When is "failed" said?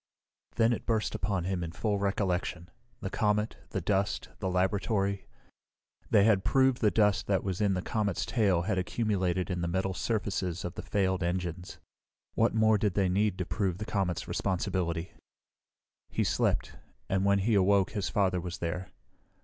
10.81-11.21